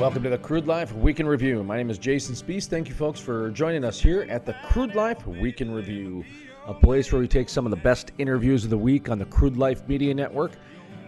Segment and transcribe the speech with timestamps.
[0.00, 1.62] welcome to the Crude Life Week in Review.
[1.62, 2.66] My name is Jason Spees.
[2.66, 6.24] Thank you, folks, for joining us here at the Crude Life Week in Review,
[6.66, 9.26] a place where we take some of the best interviews of the week on the
[9.26, 10.52] Crude Life Media Network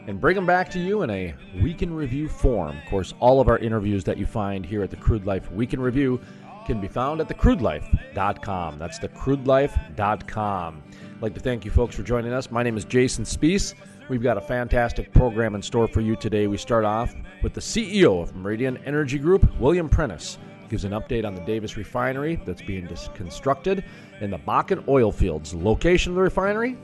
[0.07, 2.77] and bring them back to you in a Week in Review form.
[2.77, 5.73] Of course, all of our interviews that you find here at the Crude Life Week
[5.73, 6.21] in Review
[6.67, 8.79] can be found at thecrudelife.com.
[8.79, 10.83] That's thecrudelife.com.
[11.17, 12.51] I'd like to thank you, folks, for joining us.
[12.51, 13.73] My name is Jason Spees.
[14.09, 16.47] We've got a fantastic program in store for you today.
[16.47, 20.39] We start off with the CEO of Meridian Energy Group, William Prentice.
[20.69, 23.85] Gives an update on the Davis refinery that's being constructed
[24.21, 25.55] in the Bakken oil fields.
[25.55, 26.77] Location of the refinery?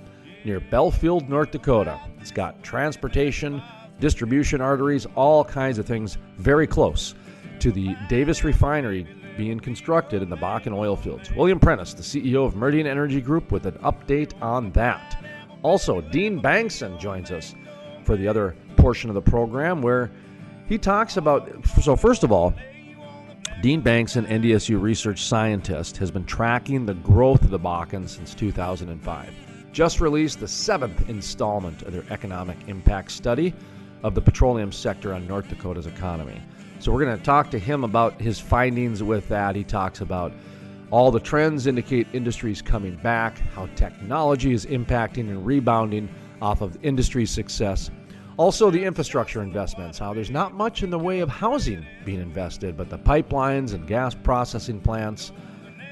[0.44, 1.98] Near Belfield, North Dakota.
[2.20, 3.62] It's got transportation,
[3.98, 7.14] distribution arteries, all kinds of things very close
[7.58, 9.06] to the Davis refinery
[9.36, 11.32] being constructed in the Bakken oil fields.
[11.32, 15.24] William Prentice, the CEO of Meridian Energy Group, with an update on that.
[15.62, 17.54] Also, Dean Bangsund joins us
[18.04, 20.10] for the other portion of the program where
[20.68, 21.50] he talks about.
[21.82, 22.54] So, first of all,
[23.60, 29.34] Dean Bangsund, NDSU research scientist, has been tracking the growth of the Bakken since 2005.
[29.72, 33.52] Just released the seventh installment of their economic impact study
[34.04, 36.40] of the petroleum sector on North Dakota's economy.
[36.78, 39.56] So, we're going to talk to him about his findings with that.
[39.56, 40.32] He talks about
[40.90, 46.08] all the trends indicate industries coming back, how technology is impacting and rebounding
[46.40, 47.90] off of industry success.
[48.38, 52.76] Also, the infrastructure investments, how there's not much in the way of housing being invested,
[52.76, 55.32] but the pipelines and gas processing plants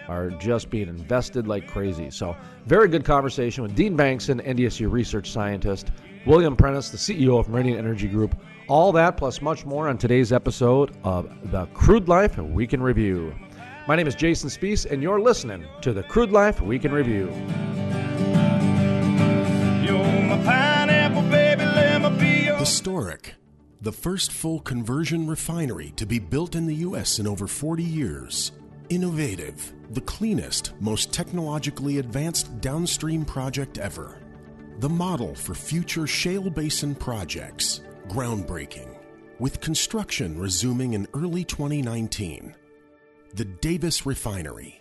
[0.08, 2.08] are just being invested like crazy.
[2.10, 5.90] So, very good conversation with Dean Bangsund, NDSU research scientist,
[6.24, 8.36] William Prentice, the CEO of Meridian Energy Group.
[8.68, 13.34] All that plus much more on today's episode of The Crude Life Week in Review.
[13.88, 17.28] My name is Jason Spees, and you're listening to the Crude Life Week in Review.
[22.58, 23.34] Historic.
[23.82, 27.20] The first full conversion refinery to be built in the U.S.
[27.20, 28.50] in over 40 years.
[28.88, 29.72] Innovative.
[29.90, 34.18] The cleanest, most technologically advanced downstream project ever.
[34.80, 37.82] The model for future shale basin projects.
[38.08, 38.98] Groundbreaking.
[39.38, 42.52] With construction resuming in early 2019
[43.34, 44.78] the Davis Refinery.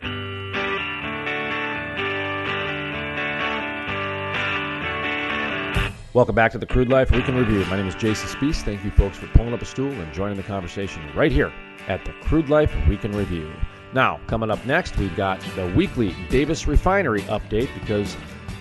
[6.13, 7.65] Welcome back to the Crude Life Week in Review.
[7.65, 8.61] My name is Jason Spees.
[8.61, 11.51] Thank you, folks, for pulling up a stool and joining the conversation right here
[11.89, 13.51] at the Crude Life Week in Review.
[13.93, 18.15] Now, coming up next, we've got the weekly Davis Refinery update because,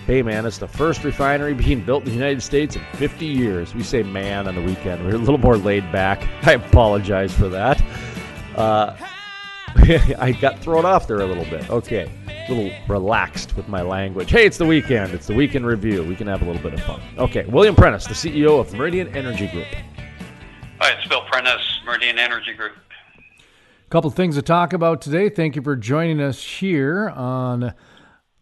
[0.05, 3.73] hey, man, it's the first refinery being built in the United States in 50 years.
[3.73, 5.05] We say man on the weekend.
[5.05, 6.27] We're a little more laid back.
[6.45, 7.81] I apologize for that.
[8.55, 8.95] Uh,
[10.17, 11.69] I got thrown off there a little bit.
[11.69, 12.09] Okay.
[12.27, 14.31] A little relaxed with my language.
[14.31, 15.13] Hey, it's the weekend.
[15.13, 16.03] It's the weekend review.
[16.03, 17.01] We can have a little bit of fun.
[17.17, 17.45] Okay.
[17.45, 19.67] William Prentice, the CEO of Meridian Energy Group.
[20.79, 22.73] Hi, it's Bill Prentice, Meridian Energy Group.
[22.77, 25.29] A couple things to talk about today.
[25.29, 27.73] Thank you for joining us here on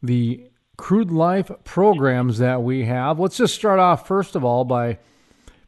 [0.04, 3.20] the Crude Life programs that we have.
[3.20, 5.00] Let's just start off, first of all, by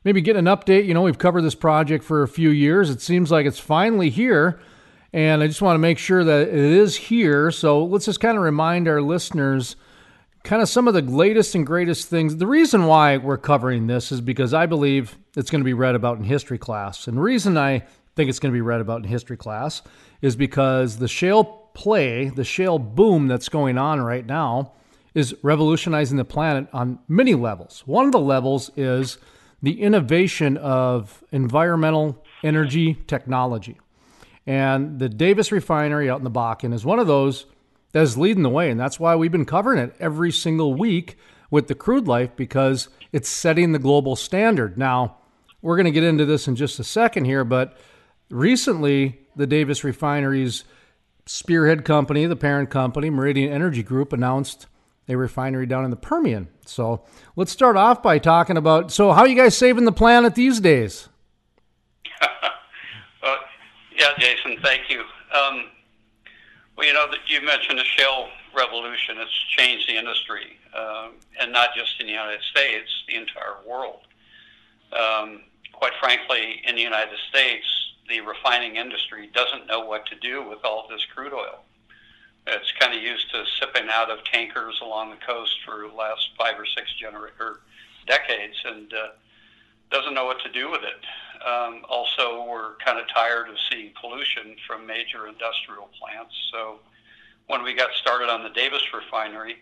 [0.03, 0.85] maybe getting an update.
[0.85, 2.91] You know, we've covered this project for a few years.
[2.91, 4.59] It seems like it's finally here.
[5.15, 7.49] And I just want to make sure that it is here.
[7.49, 9.77] So let's just kind of remind our listeners
[10.43, 12.35] kind of some of the latest and greatest things.
[12.35, 15.95] The reason why we're covering this is because I believe it's going to be read
[15.95, 17.07] about in history class.
[17.07, 17.83] And the reason I
[18.17, 19.81] think it's going to be read about in history class
[20.21, 24.73] is because the shale play, the shale boom that's going on right now,
[25.13, 27.83] is revolutionizing the planet on many levels.
[27.85, 29.17] One of the levels is
[29.63, 33.77] the innovation of environmental energy technology.
[34.47, 37.45] And the Davis refinery out in the Bakken is one of those
[37.93, 38.69] that is leading the way.
[38.69, 41.17] And that's why we've been covering it every single week
[41.49, 44.77] with the crude life because it's setting the global standard.
[44.77, 45.17] Now,
[45.61, 47.77] we're going to get into this in just a second here, but
[48.29, 50.63] recently the Davis refinery's
[51.25, 54.67] spearhead company, the parent company, Meridian Energy Group, announced
[55.07, 56.47] a refinery down in the Permian.
[56.65, 57.03] So
[57.35, 60.59] let's start off by talking about so how are you guys saving the planet these
[60.59, 61.09] days?
[63.95, 65.01] Yeah, Jason, thank you.
[65.33, 65.69] Um,
[66.77, 69.17] well, you know, you mentioned the shale revolution.
[69.19, 74.01] It's changed the industry, um, and not just in the United States, the entire world.
[74.91, 77.65] Um, quite frankly, in the United States,
[78.09, 81.63] the refining industry doesn't know what to do with all this crude oil.
[82.47, 86.29] It's kind of used to sipping out of tankers along the coast for the last
[86.37, 87.61] five or six genera- or
[88.05, 89.07] decades, and uh,
[89.89, 91.05] doesn't know what to do with it.
[91.45, 96.33] Um, also, we're kind of tired of seeing pollution from major industrial plants.
[96.51, 96.79] So,
[97.47, 99.57] when we got started on the Davis refinery,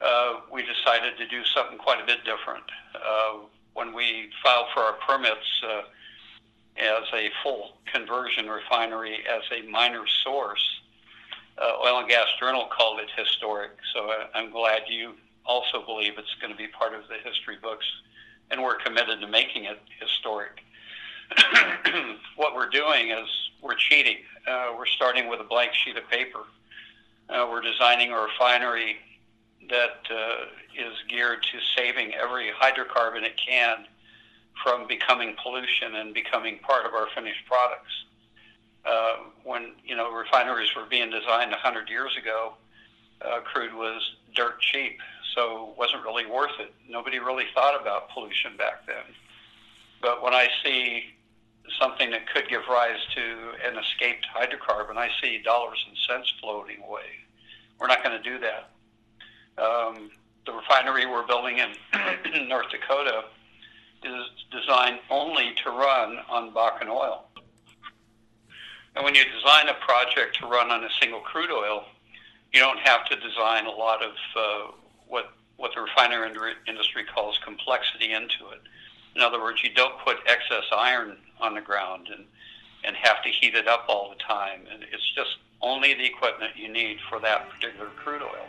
[0.00, 2.64] uh, we decided to do something quite a bit different.
[2.94, 3.40] Uh,
[3.74, 5.82] when we filed for our permits, uh,
[6.78, 10.80] as a full conversion refinery as a minor source.
[11.58, 15.14] Uh, Oil and Gas Journal called it historic, so I, I'm glad you
[15.44, 17.86] also believe it's going to be part of the history books,
[18.50, 20.62] and we're committed to making it historic.
[22.36, 23.28] what we're doing is
[23.62, 24.18] we're cheating.
[24.46, 26.40] Uh, we're starting with a blank sheet of paper.
[27.28, 28.96] Uh, we're designing a refinery
[29.68, 33.84] that uh, is geared to saving every hydrocarbon it can
[34.62, 38.04] from becoming pollution and becoming part of our finished products.
[38.84, 42.54] Uh, when you know refineries were being designed 100 years ago,
[43.22, 44.00] uh, crude was
[44.34, 44.98] dirt cheap,
[45.34, 46.72] so wasn't really worth it.
[46.88, 49.14] Nobody really thought about pollution back then.
[50.00, 51.04] But when I see
[51.80, 53.22] something that could give rise to
[53.66, 57.26] an escaped hydrocarbon, I see dollars and cents floating away.
[57.78, 58.70] We're not going to do that.
[59.62, 60.10] Um,
[60.46, 63.24] the refinery we're building in North Dakota
[64.02, 67.24] is designed only to run on Bakken oil.
[68.96, 71.84] And when you design a project to run on a single crude oil,
[72.52, 74.72] you don't have to design a lot of uh,
[75.06, 76.30] what what the refinery
[76.68, 78.60] industry calls complexity into it.
[79.16, 82.24] In other words, you don't put excess iron on the ground and
[82.84, 84.60] and have to heat it up all the time.
[84.72, 88.46] And it's just only the equipment you need for that particular crude oil.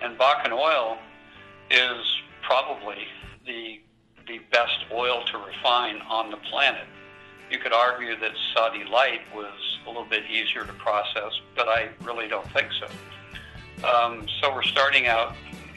[0.00, 0.96] And Bakken oil
[1.70, 2.02] is
[2.42, 3.06] probably
[3.46, 3.80] the
[4.26, 6.86] the best oil to refine on the planet.
[7.50, 9.52] You could argue that Saudi light was
[9.84, 13.86] a little bit easier to process, but I really don't think so.
[13.86, 15.34] Um, so we're starting out,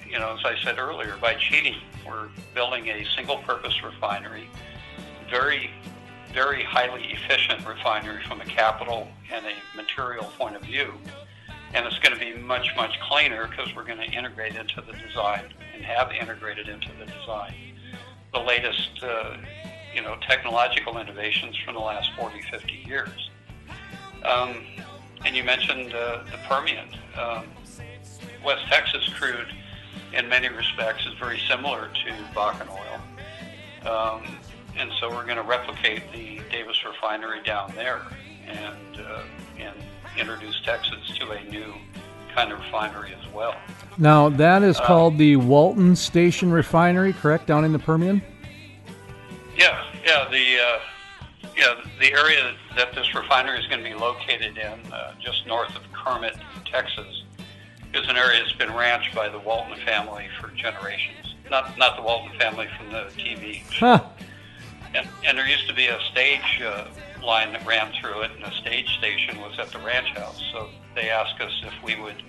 [0.08, 1.76] you know, as I said earlier, by cheating.
[2.08, 4.48] We're building a single-purpose refinery,
[5.30, 5.72] very,
[6.36, 10.94] very highly efficient refinery from a capital and a material point of view.
[11.74, 14.92] And it's going to be much, much cleaner because we're going to integrate into the
[14.92, 17.54] design and have integrated into the design
[18.34, 19.38] the latest, uh,
[19.94, 23.30] you know, technological innovations from the last 40, 50 years.
[24.26, 24.58] Um,
[25.26, 26.90] and you mentioned uh, the Permian.
[27.18, 27.48] Um,
[28.44, 29.48] West Texas crude,
[30.14, 33.90] in many respects, is very similar to Bakken oil.
[33.90, 34.38] Um,
[34.78, 38.02] and so we're going to replicate the Davis refinery down there
[38.48, 39.24] and, uh,
[39.58, 39.76] and
[40.18, 41.74] introduce Texas to a new
[42.34, 43.56] kind of refinery as well.
[43.98, 48.22] Now, that is uh, called the Walton Station Refinery, correct, down in the Permian?
[49.58, 50.28] Yeah, yeah.
[50.30, 55.14] The uh, yeah the area that this refinery is going to be located in, uh,
[55.20, 56.36] just north of Kermit,
[56.66, 57.24] Texas,
[57.94, 61.36] is an area that's been ranched by the Walton family for generations.
[61.50, 63.62] Not not the Walton family from the TV.
[63.72, 64.04] Huh.
[64.96, 66.88] And, and there used to be a stage uh,
[67.24, 70.42] line that ran through it, and the stage station was at the ranch house.
[70.54, 72.22] So they asked us if we would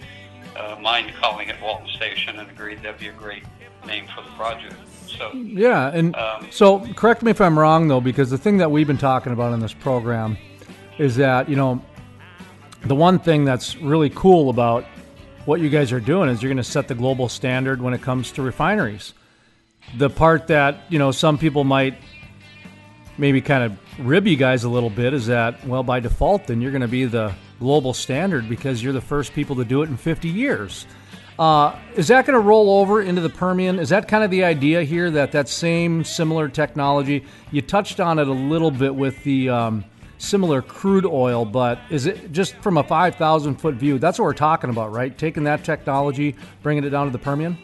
[0.56, 3.44] uh, mind calling it Walton Station, and agreed that'd be a great
[3.86, 4.74] name for the project.
[5.06, 8.70] So yeah, and um, so correct me if I'm wrong though, because the thing that
[8.70, 10.36] we've been talking about in this program
[10.98, 11.82] is that you know
[12.84, 14.84] the one thing that's really cool about
[15.44, 18.02] what you guys are doing is you're going to set the global standard when it
[18.02, 19.14] comes to refineries.
[19.96, 21.98] The part that you know some people might
[23.18, 26.60] maybe kind of rib you guys a little bit is that well by default then
[26.60, 29.88] you're going to be the global standard because you're the first people to do it
[29.88, 30.86] in 50 years.
[31.38, 33.78] Uh, is that going to roll over into the Permian?
[33.78, 37.24] Is that kind of the idea here that that same similar technology?
[37.50, 39.84] You touched on it a little bit with the um,
[40.16, 43.98] similar crude oil, but is it just from a 5,000 foot view?
[43.98, 45.16] That's what we're talking about, right?
[45.16, 47.58] Taking that technology, bringing it down to the Permian?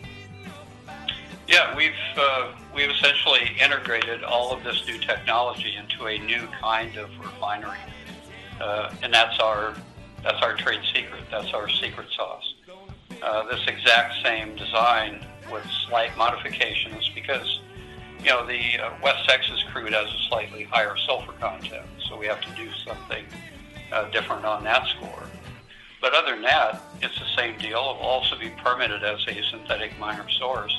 [1.48, 6.96] Yeah, we've, uh, we've essentially integrated all of this new technology into a new kind
[6.96, 7.78] of refinery.
[8.60, 9.74] Uh, and that's our,
[10.22, 11.24] that's our trade secret.
[11.30, 12.54] That's our secret sauce.
[13.22, 17.60] Uh, this exact same design with slight modifications because
[18.20, 22.26] you know the uh, West Texas crude has a slightly higher sulfur content, so we
[22.26, 23.24] have to do something
[23.92, 25.24] uh, different on that score.
[26.00, 27.78] But other than that, it's the same deal.
[27.78, 30.74] It will also be permitted as a synthetic minor source,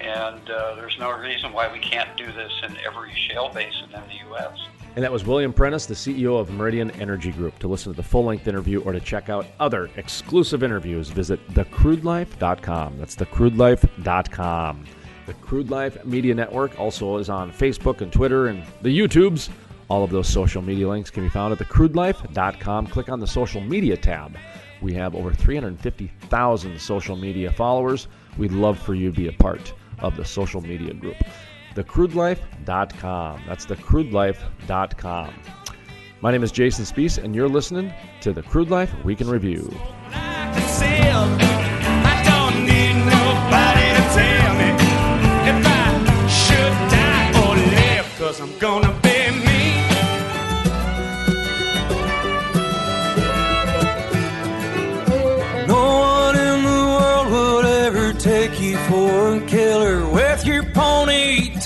[0.00, 4.02] and uh, there's no reason why we can't do this in every shale basin in
[4.08, 4.58] the U.S.
[4.96, 7.58] And that was William Prentice, the CEO of Meridian Energy Group.
[7.58, 11.46] To listen to the full length interview or to check out other exclusive interviews, visit
[11.50, 12.98] thecrudelife.com.
[12.98, 14.84] That's thecrudelife.com.
[15.26, 19.50] The Crude Life Media Network also is on Facebook and Twitter and the YouTubes.
[19.88, 22.86] All of those social media links can be found at thecrudelife.com.
[22.86, 24.36] Click on the social media tab.
[24.80, 28.08] We have over 350,000 social media followers.
[28.38, 31.16] We'd love for you to be a part of the social media group
[31.76, 33.42] thecrudelife.com.
[33.46, 35.34] That's thecrudelife.com.
[36.22, 39.70] My name is Jason Spees, and you're listening to The Crude Life Week in Review.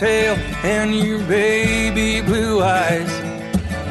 [0.00, 3.10] Ponytail and your baby blue eyes.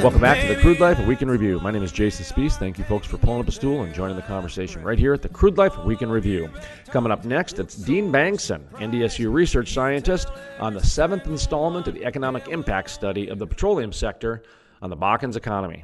[0.01, 1.60] Welcome back to the Crude Life Week in Review.
[1.60, 2.58] My name is Jason Spees.
[2.58, 5.22] Thank you, folks, for pulling up a stool and joining the conversation right here at
[5.22, 6.50] the Crude Life Week in Review.
[6.88, 12.04] Coming up next, it's Dean Bangsund, NDSU research scientist, on the seventh installment of the
[12.04, 14.42] economic impact study of the petroleum sector
[14.82, 15.84] on the Bakken's economy.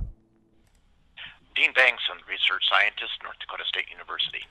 [1.55, 4.41] Dean Bangsund, research scientist, North Dakota State University.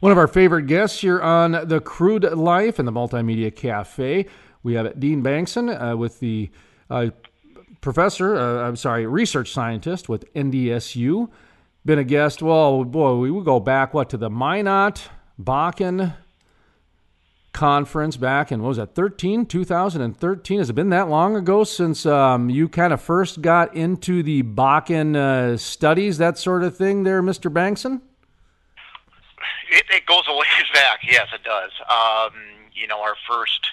[0.00, 4.26] One of our favorite guests here on the Crude Life and the Multimedia Cafe.
[4.62, 6.50] We have Dean Bangsund uh, with the
[6.90, 7.10] uh,
[7.80, 11.30] professor, uh, I'm sorry, research scientist with NDSU.
[11.84, 15.08] Been a guest, well, boy, we would go back, what, to the Minot
[15.40, 16.14] Bakken
[17.52, 20.58] conference back in, what was that, 13, 2013?
[20.58, 24.42] Has it been that long ago since um, you kind of first got into the
[24.42, 27.50] Bakken uh, studies, that sort of thing there, Mr.
[27.52, 28.00] Bangsund?
[29.70, 31.70] It, it goes a ways back, yes, it does.
[31.88, 32.32] Um,
[32.74, 33.66] you know, our first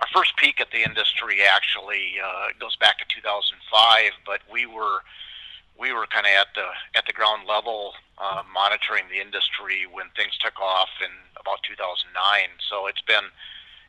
[0.00, 5.04] our first peek at the industry actually uh, goes back to 2005, but we were
[5.78, 10.06] we were kind of at the at the ground level uh, monitoring the industry when
[10.16, 12.12] things took off in about 2009.
[12.68, 13.28] So it's been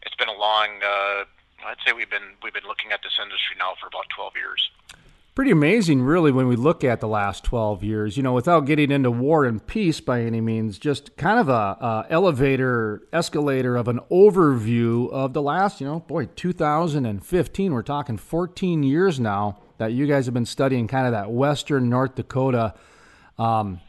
[0.04, 0.84] it's been a long.
[0.84, 1.24] Uh,
[1.64, 4.62] I'd say we've been we've been looking at this industry now for about 12 years
[5.42, 8.16] pretty amazing, really, when we look at the last 12 years.
[8.16, 11.52] You know, without getting into war and peace by any means, just kind of a,
[11.52, 17.74] a, elevator, escalator of an overview of the last, you know, boy, 2015.
[17.74, 21.90] We're talking 14 years now that you guys have been studying kind of that Western
[21.90, 22.76] North Dakota
[23.40, 23.82] um,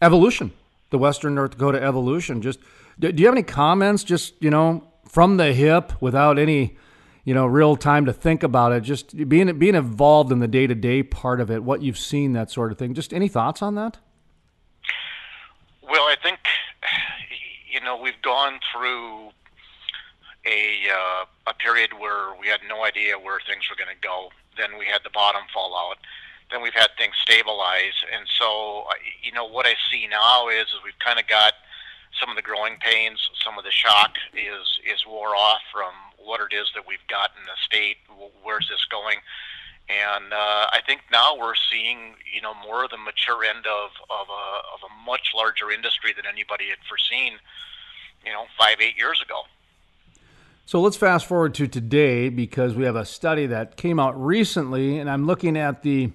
[0.00, 0.52] evolution,
[0.90, 2.40] the Western North Dakota evolution.
[2.42, 2.60] Just
[3.00, 4.04] do you have any comments?
[4.04, 6.76] Just you know, from the hip, without any
[7.24, 8.82] you know, real time to think about it.
[8.82, 12.32] Just being being involved in the day to day part of it, what you've seen,
[12.32, 12.94] that sort of thing.
[12.94, 13.98] Just any thoughts on that?
[15.82, 16.40] Well, I think
[17.70, 19.30] you know we've gone through
[20.46, 24.30] a uh, a period where we had no idea where things were going to go.
[24.56, 25.98] Then we had the bottom fall out.
[26.50, 28.84] Then we've had things stabilize, and so
[29.22, 31.54] you know what I see now is, is we've kind of got
[32.18, 36.40] some of the growing pains, some of the shock is is wore off from what
[36.40, 37.96] it is that we've got in the state.
[38.42, 39.18] Where's this going?
[39.88, 43.90] And uh, I think now we're seeing, you know, more of the mature end of,
[44.08, 47.34] of, a, of a much larger industry than anybody had foreseen,
[48.24, 49.42] you know, five, eight years ago.
[50.66, 54.98] So let's fast forward to today because we have a study that came out recently,
[54.98, 56.12] and I'm looking at the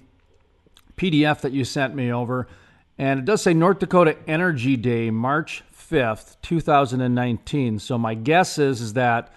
[0.96, 2.48] PDF that you sent me over,
[2.96, 7.78] and it does say North Dakota Energy Day, March 5th, 2019.
[7.78, 9.32] So my guess is, is that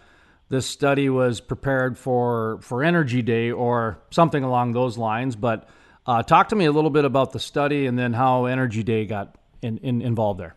[0.49, 5.35] this study was prepared for, for Energy Day or something along those lines.
[5.35, 5.69] But
[6.05, 9.05] uh, talk to me a little bit about the study and then how Energy Day
[9.05, 10.55] got in, in, involved there.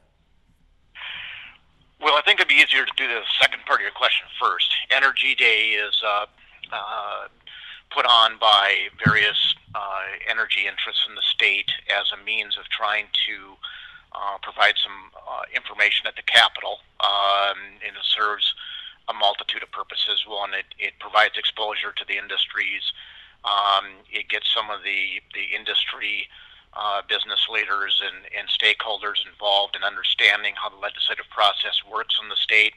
[2.00, 4.74] Well, I think it'd be easier to do the second part of your question first.
[4.90, 6.26] Energy Day is uh,
[6.72, 7.28] uh,
[7.94, 13.06] put on by various uh, energy interests in the state as a means of trying
[13.26, 13.54] to
[14.14, 18.54] uh, provide some uh, information at the Capitol, um, and it serves
[19.08, 20.24] a multitude of purposes.
[20.26, 22.82] One, it, it provides exposure to the industries.
[23.44, 26.28] Um, it gets some of the the industry
[26.72, 32.28] uh, business leaders and, and stakeholders involved in understanding how the legislative process works in
[32.28, 32.74] the state.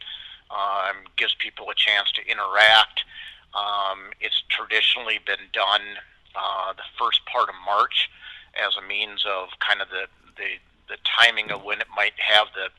[0.48, 3.04] Um, gives people a chance to interact.
[3.52, 6.00] Um, it's traditionally been done
[6.36, 8.10] uh, the first part of March
[8.56, 10.56] as a means of kind of the, the
[10.88, 12.70] the timing of when it might have the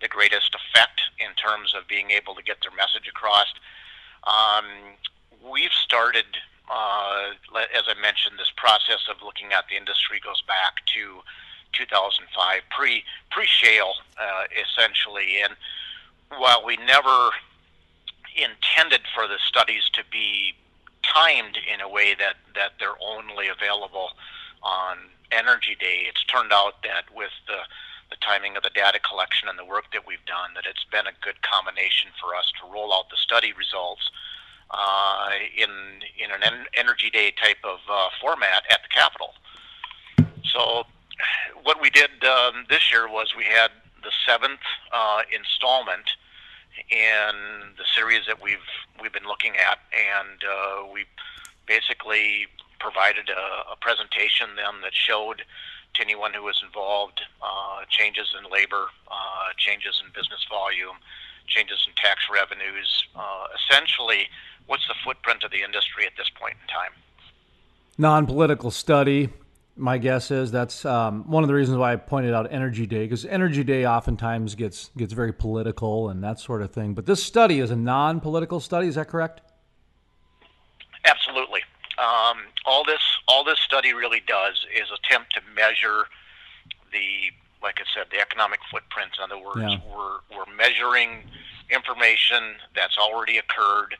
[0.00, 3.46] the greatest effect in terms of being able to get their message across.
[4.22, 4.94] Um,
[5.42, 6.26] we've started,
[6.70, 7.34] uh,
[7.74, 11.22] as I mentioned, this process of looking at the industry goes back to
[11.72, 15.42] 2005, pre pre shale, uh, essentially.
[15.42, 15.54] And
[16.38, 17.30] while we never
[18.36, 20.54] intended for the studies to be
[21.02, 24.10] timed in a way that that they're only available
[24.62, 24.98] on
[25.30, 27.58] Energy Day, it's turned out that with the
[28.10, 31.06] the timing of the data collection and the work that we've done, that it's been
[31.06, 34.10] a good combination for us to roll out the study results
[34.70, 35.70] uh, in
[36.18, 39.34] in an en- Energy Day type of uh, format at the Capitol.
[40.52, 40.84] So,
[41.62, 43.70] what we did um, this year was we had
[44.02, 44.60] the seventh
[44.92, 46.08] uh, installment
[46.90, 48.58] in the series that we've
[49.00, 51.04] we've been looking at, and uh, we
[51.66, 52.46] basically
[52.78, 55.42] provided a, a presentation then that showed
[55.94, 60.96] to anyone who was involved uh, changes in labor, uh, changes in business volume,
[61.46, 63.04] changes in tax revenues.
[63.16, 64.28] Uh, essentially,
[64.66, 66.92] what's the footprint of the industry at this point in time?
[67.96, 69.30] Non political study.
[69.76, 73.04] my guess is that's um, one of the reasons why I pointed out Energy Day
[73.04, 76.94] because Energy Day oftentimes gets gets very political and that sort of thing.
[76.94, 78.88] But this study is a non-political study.
[78.88, 79.40] Is that correct?
[81.04, 81.47] Absolutely.
[81.98, 86.06] Um, all this all this study really does is attempt to measure
[86.92, 89.12] the like I said the economic footprint.
[89.18, 89.78] In other words, yeah.
[89.90, 91.24] we're we're measuring
[91.70, 93.96] information that's already occurred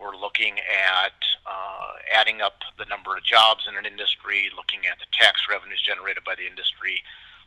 [0.00, 1.12] we're looking at
[1.44, 5.80] uh, adding up the number of jobs in an industry, looking at the tax revenues
[5.84, 7.04] generated by the industry,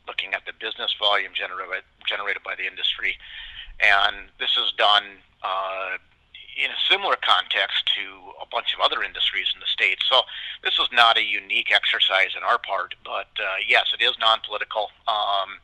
[0.07, 3.17] looking at the business volume generated generated by the industry,
[3.81, 5.97] and this is done uh,
[6.57, 8.03] in a similar context to
[8.41, 9.97] a bunch of other industries in the state.
[10.09, 10.21] So
[10.63, 14.89] this is not a unique exercise in our part, but uh, yes, it is non-political.
[15.07, 15.59] Um,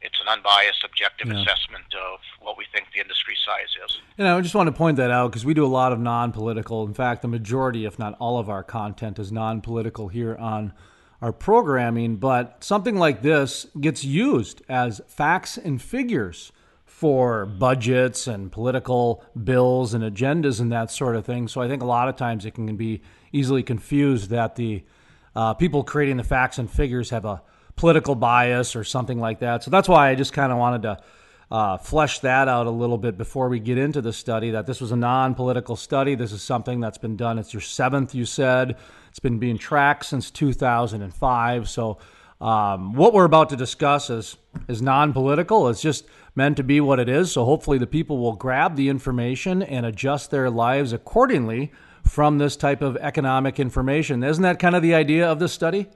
[0.00, 1.42] it's an unbiased, objective yeah.
[1.42, 3.98] assessment of what we think the industry size is.
[4.16, 6.86] And I just want to point that out because we do a lot of non-political.
[6.86, 10.72] In fact, the majority, if not all of our content, is non-political here on
[11.20, 12.16] our programming.
[12.16, 16.52] But something like this gets used as facts and figures
[16.98, 21.46] for budgets and political bills and agendas and that sort of thing.
[21.46, 23.02] So I think a lot of times it can be
[23.32, 24.82] easily confused that the
[25.36, 27.40] uh, people creating the facts and figures have a
[27.76, 29.62] political bias or something like that.
[29.62, 30.98] So that's why I just kind of wanted to
[31.52, 34.50] uh, flesh that out a little bit before we get into the study.
[34.50, 36.16] That this was a non-political study.
[36.16, 37.38] This is something that's been done.
[37.38, 38.76] It's your seventh, you said.
[39.10, 41.68] It's been being tracked since 2005.
[41.68, 41.98] So
[42.40, 45.68] um, what we're about to discuss is is non-political.
[45.68, 47.32] It's just meant to be what it is.
[47.32, 51.72] So hopefully the people will grab the information and adjust their lives accordingly
[52.04, 54.22] from this type of economic information.
[54.22, 55.88] Isn't that kind of the idea of this study?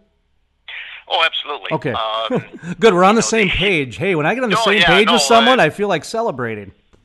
[1.09, 1.73] Oh, absolutely.
[1.73, 1.93] Okay.
[1.93, 2.95] Um, Good.
[2.95, 3.97] We're on the same the, page.
[3.97, 5.71] Hey, when I get on the no, same yeah, page no, with someone, uh, I
[5.71, 6.73] feel like celebrating.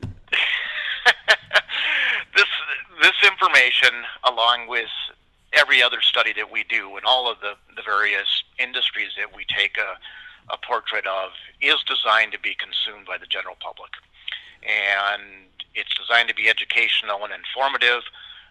[2.34, 2.46] this
[3.02, 3.90] this information,
[4.24, 4.88] along with
[5.52, 8.26] every other study that we do, and all of the, the various
[8.58, 9.98] industries that we take a,
[10.50, 11.30] a portrait of,
[11.60, 13.90] is designed to be consumed by the general public,
[14.62, 18.02] and it's designed to be educational and informative.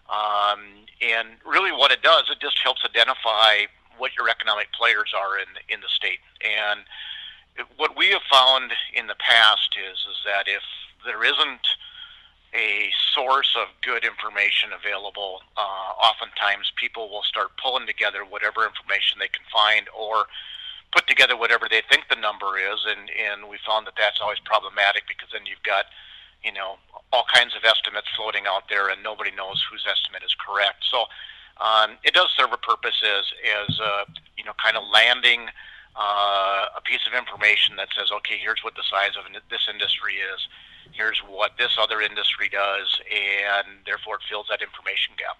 [0.07, 5.37] Um, and really, what it does, it just helps identify what your economic players are
[5.37, 6.19] in in the state.
[6.41, 6.81] And
[7.75, 10.61] what we have found in the past is is that if
[11.05, 11.67] there isn't
[12.53, 19.19] a source of good information available, uh, oftentimes people will start pulling together whatever information
[19.19, 20.25] they can find or
[20.97, 24.41] put together whatever they think the number is, and and we found that that's always
[24.41, 25.85] problematic because then you've got
[26.41, 26.81] you know
[27.13, 30.81] all kinds of estimates floating out there, and nobody knows whose estimate is correct.
[30.89, 31.05] So
[31.61, 34.03] um, it does serve a purpose as, as uh,
[34.37, 35.47] you know, kind of landing
[35.95, 40.15] uh, a piece of information that says, okay, here's what the size of this industry
[40.15, 40.39] is,
[40.91, 45.37] here's what this other industry does, and therefore it fills that information gap.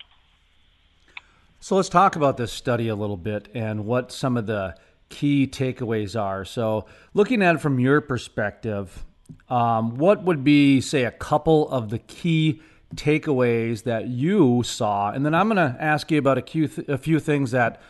[1.60, 4.76] So let's talk about this study a little bit and what some of the
[5.10, 6.46] key takeaways are.
[6.46, 9.06] So, looking at it from your perspective,
[9.50, 12.62] um, what would be, say, a couple of the key
[12.96, 16.88] takeaways that you saw, and then I'm going to ask you about a few, th-
[16.88, 17.82] a few things that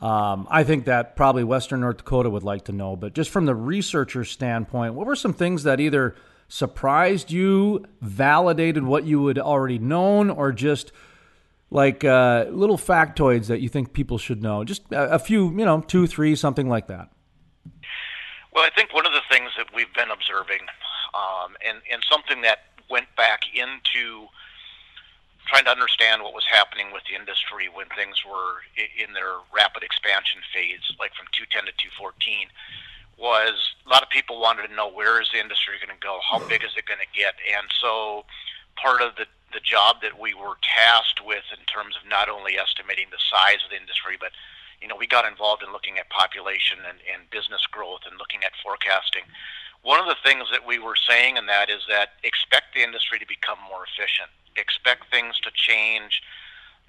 [0.00, 2.94] um, I think that probably Western North Dakota would like to know.
[2.94, 6.14] But just from the researcher standpoint, what were some things that either
[6.48, 10.92] surprised you, validated what you had already known, or just
[11.74, 14.62] like uh, little factoids that you think people should know?
[14.62, 17.10] Just a, a few, you know, two, three, something like that.
[18.54, 20.62] Well, I think one of the things that we've been observing,
[21.12, 24.30] um, and, and something that went back into
[25.50, 29.82] trying to understand what was happening with the industry when things were in their rapid
[29.82, 32.54] expansion phase, like from 210 to 214,
[33.18, 36.22] was a lot of people wanted to know where is the industry going to go,
[36.22, 38.22] how big is it going to get, and so
[38.78, 42.58] part of the the job that we were tasked with in terms of not only
[42.58, 44.34] estimating the size of the industry, but
[44.82, 48.42] you know we got involved in looking at population and, and business growth and looking
[48.42, 49.22] at forecasting.
[49.86, 53.18] One of the things that we were saying in that is that expect the industry
[53.20, 56.22] to become more efficient expect things to change.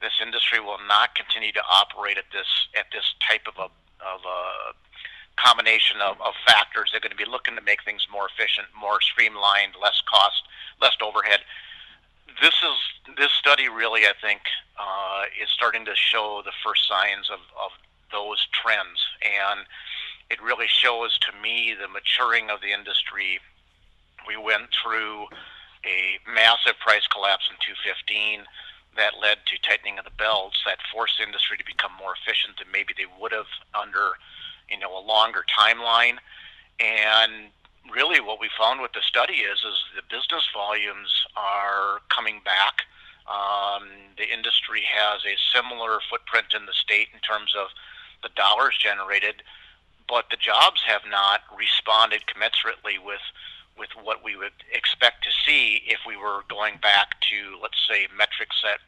[0.01, 2.47] This industry will not continue to operate at this
[2.77, 3.69] at this type of a
[4.03, 4.73] of a
[5.35, 6.89] combination of, of factors.
[6.91, 10.43] They're going to be looking to make things more efficient, more streamlined, less cost,
[10.81, 11.41] less overhead.
[12.41, 14.41] This is this study really, I think,
[14.77, 17.71] uh, is starting to show the first signs of, of
[18.11, 19.65] those trends, and
[20.29, 23.39] it really shows to me the maturing of the industry.
[24.27, 25.27] We went through
[25.85, 28.45] a massive price collapse in 2015
[28.97, 32.57] that led to tightening of the belts that forced the industry to become more efficient
[32.57, 34.17] than maybe they would have under
[34.69, 36.17] you know a longer timeline
[36.79, 37.51] and
[37.93, 42.83] really what we found with the study is is the business volumes are coming back.
[43.25, 47.69] Um, the industry has a similar footprint in the state in terms of
[48.21, 49.41] the dollars generated,
[50.07, 53.23] but the jobs have not responded commensurately with
[53.77, 58.07] with what we would expect to see if we were going back to, let's say,
[58.15, 58.79] metrics that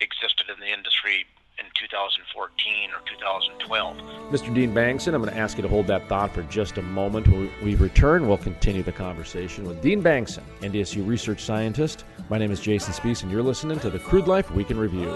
[0.00, 1.26] existed in the industry
[1.58, 3.96] in 2014 or 2012.
[4.30, 4.54] Mr.
[4.54, 7.28] Dean Bangsund, I'm going to ask you to hold that thought for just a moment.
[7.28, 12.04] When we return, we'll continue the conversation with Dean Bangsund, NDSU research scientist.
[12.30, 15.10] My name is Jason Spees, and you're listening to the Crude Life Week in Review.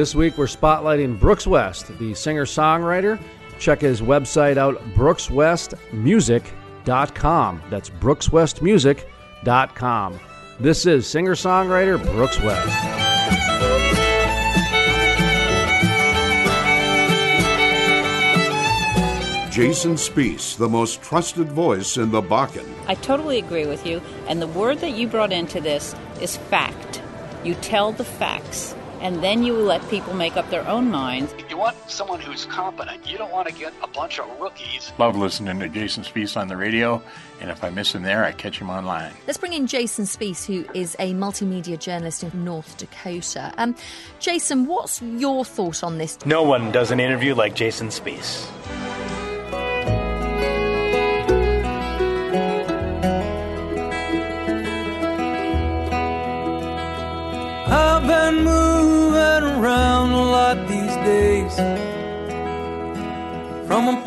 [0.00, 3.20] This week, we're spotlighting Brooks West, the singer songwriter.
[3.58, 7.62] Check his website out, brookswestmusic.com.
[7.68, 10.20] That's brookswestmusic.com.
[10.58, 12.66] This is singer songwriter Brooks West.
[19.52, 22.66] Jason Spees, the most trusted voice in the Bakken.
[22.86, 24.00] I totally agree with you.
[24.28, 27.02] And the word that you brought into this is fact.
[27.44, 31.34] You tell the facts, and then you let people make up their own minds.
[31.48, 33.10] You want someone who's competent.
[33.10, 34.92] You don't want to get a bunch of rookies.
[34.98, 37.02] Love listening to Jason Spees on the radio,
[37.40, 39.12] and if I miss him there, I catch him online.
[39.26, 43.52] Let's bring in Jason Spees, who is a multimedia journalist in North Dakota.
[43.56, 43.74] Um,
[44.18, 46.18] Jason, what's your thought on this?
[46.26, 48.48] No one does an interview like Jason Spees.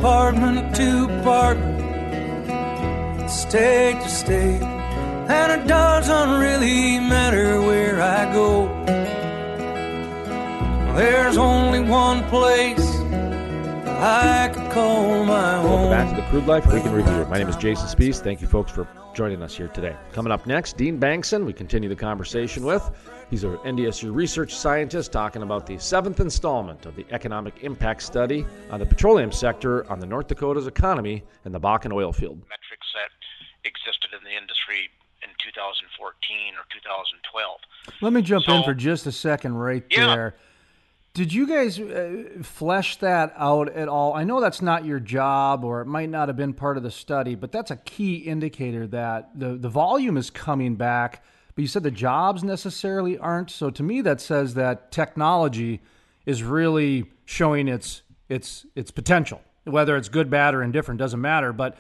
[0.04, 1.80] Apartment to apartment,
[3.32, 4.62] state to state.
[4.62, 8.68] And it doesn't really matter where I go.
[10.98, 12.86] There's only one place
[13.88, 16.13] I could call my home.
[16.34, 17.26] Back Crude Life Week in Review.
[17.26, 18.20] My name is Jason Spees.
[18.20, 19.96] Thank you, folks, for joining us here today.
[20.14, 21.46] Coming up next, Dean Bangsund.
[21.46, 22.90] We continue the conversation with.
[23.30, 28.48] He's an NDSU research scientist talking about the seventh installment of the Economic Impact Study
[28.72, 32.40] on the petroleum sector on the North Dakota's economy and the Bakken oil field.
[32.50, 33.12] Metrics that
[33.64, 34.90] existed in the industry
[35.22, 37.60] in 2014 or 2012.
[38.02, 40.08] Let me jump in for just a second right Yeah.
[40.08, 40.36] there.
[41.14, 44.16] Did you guys uh, flesh that out at all?
[44.16, 46.90] I know that's not your job or it might not have been part of the
[46.90, 51.24] study, but that's a key indicator that the, the volume is coming back.
[51.54, 53.52] But you said the jobs necessarily aren't.
[53.52, 55.82] So to me, that says that technology
[56.26, 59.42] is really showing its its its potential.
[59.66, 61.54] Whether it's good, bad, or indifferent doesn't matter.
[61.54, 61.78] But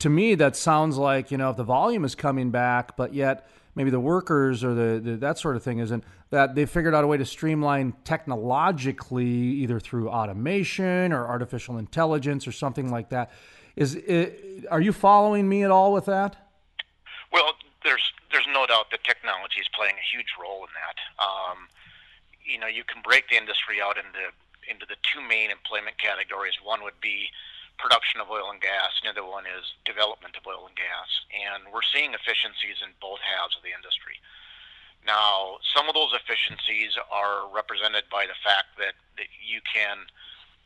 [0.00, 3.48] to me, that sounds like you know if the volume is coming back, but yet
[3.76, 7.04] maybe the workers or the, the that sort of thing isn't that they figured out
[7.04, 13.30] a way to streamline technologically either through automation or artificial intelligence or something like that.
[13.76, 16.36] Is it, are you following me at all with that?
[17.30, 17.52] Well,
[17.84, 20.98] there's there's no doubt that technology is playing a huge role in that.
[21.22, 21.68] Um,
[22.44, 24.32] you know, you can break the industry out into
[24.68, 26.54] into the two main employment categories.
[26.64, 27.28] One would be
[27.78, 31.08] production of oil and gas, and the other one is development of oil and gas.
[31.32, 34.18] And we're seeing efficiencies in both halves of the industry.
[35.06, 40.10] Now, some of those efficiencies are represented by the fact that, that you can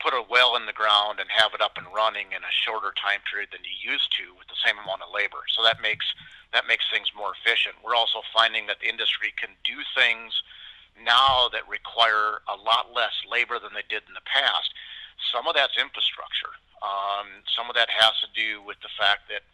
[0.01, 2.96] put a well in the ground and have it up and running in a shorter
[2.96, 5.44] time period than you used to with the same amount of labor.
[5.53, 6.09] So that makes
[6.57, 7.77] that makes things more efficient.
[7.85, 10.35] We're also finding that the industry can do things
[10.99, 14.73] now that require a lot less labor than they did in the past.
[15.28, 16.52] Some of that's infrastructure.
[16.80, 19.44] Um, some of that has to do with the fact that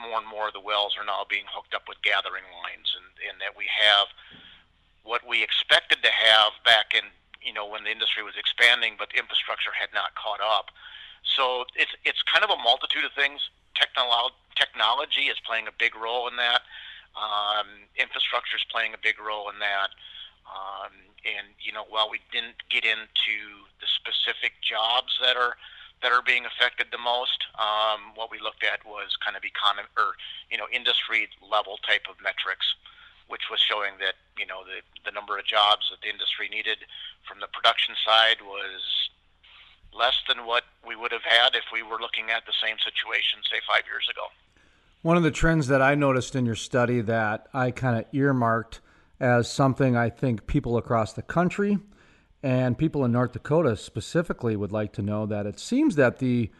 [0.00, 3.04] more and more of the wells are now being hooked up with gathering lines, and,
[3.28, 4.08] and that we have
[5.04, 7.04] what we expected to have back in
[7.44, 10.72] you know when the industry was expanding, but infrastructure had not caught up.
[11.24, 13.40] So it's it's kind of a multitude of things.
[13.76, 16.62] Technolo- technology is playing a big role in that.
[17.16, 19.90] Um, infrastructure is playing a big role in that.
[20.50, 23.36] Um, and you know, while we didn't get into
[23.78, 25.54] the specific jobs that are
[26.02, 29.88] that are being affected the most, um, what we looked at was kind of economy
[29.96, 30.18] or
[30.50, 32.66] you know industry level type of metrics,
[33.28, 36.82] which was showing that you know the the number of jobs that the industry needed
[37.28, 38.82] from the production side was
[39.92, 43.40] less than what we would have had if we were looking at the same situation,
[43.50, 44.22] say, five years ago.
[45.02, 48.80] One of the trends that I noticed in your study that I kind of earmarked
[49.20, 51.78] as something I think people across the country
[52.42, 56.50] and people in North Dakota specifically would like to know that it seems that the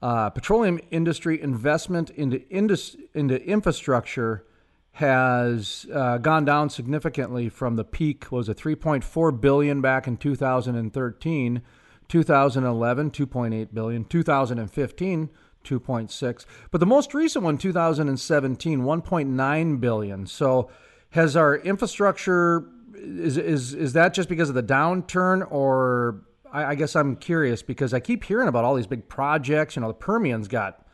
[0.00, 4.44] uh, petroleum industry investment into indus- into infrastructure
[4.92, 11.62] has uh, gone down significantly from the peak was a 3.4 billion back in 2013
[12.08, 15.30] 2011 2.8 billion 2015
[15.64, 20.26] 2.6 but the most recent one 2017 1.9 billion.
[20.26, 20.70] So
[21.16, 26.74] has our infrastructure is is is that just because of the downturn or I, I
[26.74, 29.76] guess I'm curious because I keep hearing about all these big projects.
[29.76, 30.86] You know the Permian's got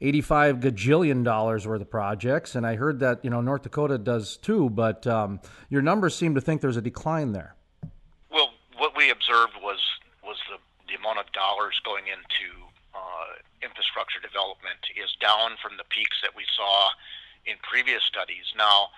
[0.00, 4.36] 85 gajillion dollars worth of projects and I heard that you know North Dakota does
[4.36, 7.54] too but um, your numbers seem to think there's a decline there.
[8.30, 9.80] Well what we observed was
[10.24, 12.48] was the, the amount of dollars going into
[12.94, 16.90] uh, infrastructure development is down from the peaks that we saw
[17.46, 18.44] in previous studies.
[18.56, 18.90] Now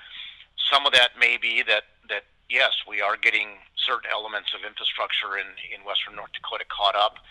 [0.73, 5.39] some of that may be that that yes, we are getting certain elements of infrastructure
[5.39, 7.23] in in western North Dakota caught up.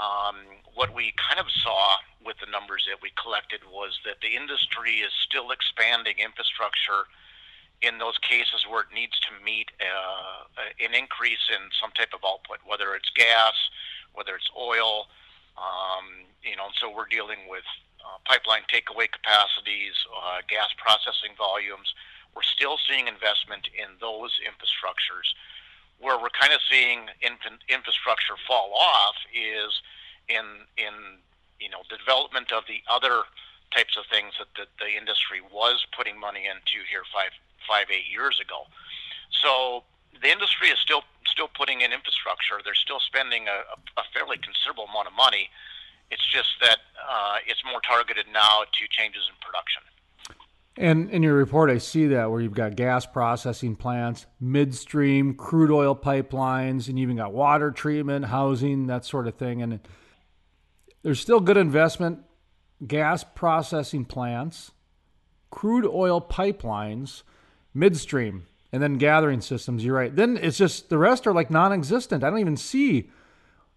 [0.00, 4.32] Um, what we kind of saw with the numbers that we collected was that the
[4.32, 7.04] industry is still expanding infrastructure
[7.82, 10.48] in those cases where it needs to meet uh,
[10.80, 13.56] an increase in some type of output, whether it's gas,
[14.12, 15.08] whether it's oil.
[15.56, 17.64] Um, you know, so we're dealing with
[18.00, 21.92] uh, pipeline takeaway capacities, uh, gas processing volumes
[22.34, 25.34] we're still seeing investment in those infrastructures.
[25.98, 29.82] Where we're kind of seeing infra- infrastructure fall off is
[30.28, 31.20] in in
[31.60, 33.28] you know the development of the other
[33.74, 37.30] types of things that the, the industry was putting money into here five
[37.68, 38.64] five eight years ago.
[39.42, 39.84] So
[40.22, 42.58] the industry is still still putting in infrastructure.
[42.64, 43.62] They're still spending a,
[44.00, 45.48] a fairly considerable amount of money.
[46.10, 49.82] It's just that uh, it's more targeted now to changes in production.
[50.76, 55.70] And in your report, I see that where you've got gas processing plants, midstream, crude
[55.70, 59.62] oil pipelines, and you even got water treatment, housing, that sort of thing.
[59.62, 59.80] And
[61.02, 62.20] there's still good investment,
[62.86, 64.70] gas processing plants,
[65.50, 67.24] crude oil pipelines,
[67.74, 69.84] midstream, and then gathering systems.
[69.84, 70.14] You're right.
[70.14, 72.22] Then it's just the rest are like non existent.
[72.22, 73.10] I don't even see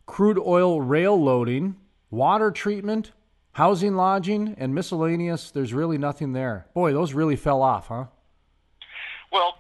[0.06, 1.76] crude oil rail loading,
[2.12, 3.12] water treatment,
[3.54, 6.66] Housing, lodging, and miscellaneous, there's really nothing there.
[6.74, 8.06] Boy, those really fell off, huh?
[9.32, 9.58] Well,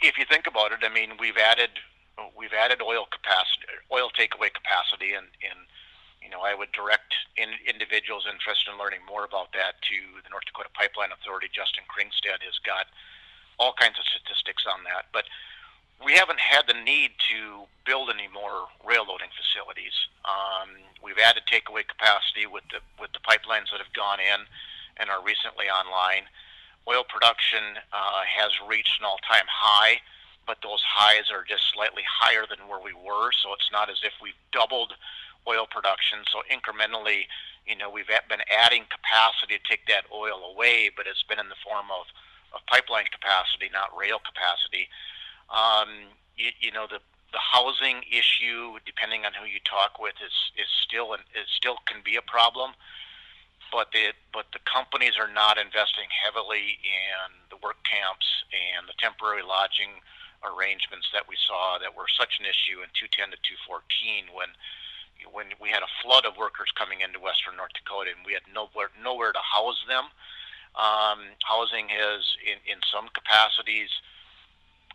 [0.00, 1.70] if you think about it, I mean, we've added
[2.38, 5.58] we've added oil capacity, oil takeaway capacity, and, and
[6.22, 10.30] you know, I would direct in, individuals interested in learning more about that to the
[10.30, 11.50] North Dakota Pipeline Authority.
[11.50, 12.86] Justin Kringstad has got
[13.58, 15.26] all kinds of statistics on that, but
[16.04, 19.94] we haven't had the need to build any more rail loading facilities.
[20.24, 20.70] Um,
[21.02, 24.46] we've added takeaway capacity with the with the pipelines that have gone in
[24.98, 26.26] and are recently online.
[26.86, 30.02] Oil production uh, has reached an all-time high,
[30.46, 33.30] but those highs are just slightly higher than where we were.
[33.42, 34.94] So it's not as if we've doubled
[35.46, 36.26] oil production.
[36.30, 37.30] So incrementally,
[37.66, 41.48] you know, we've been adding capacity to take that oil away, but it's been in
[41.48, 42.10] the form of,
[42.50, 44.90] of pipeline capacity, not rail capacity.
[45.52, 46.98] Um, you, you know, the
[47.32, 51.80] the housing issue, depending on who you talk with, is is still an, it still
[51.88, 52.72] can be a problem.
[53.72, 58.96] But the but the companies are not investing heavily in the work camps and the
[59.00, 60.04] temporary lodging
[60.44, 63.38] arrangements that we saw that were such an issue in 210 to
[63.68, 64.52] 214 when
[65.32, 68.44] when we had a flood of workers coming into western North Dakota and we had
[68.52, 70.12] nowhere nowhere to house them.
[70.76, 73.88] Um, housing has in in some capacities